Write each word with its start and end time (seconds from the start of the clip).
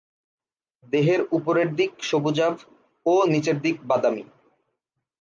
দেহের 0.83 1.21
উপরের 1.31 1.67
দিক 1.75 1.91
সবুজাভ 2.01 2.53
ও 3.05 3.13
নিচের 3.25 3.57
দিক 3.61 3.75
বাদামী। 3.83 4.23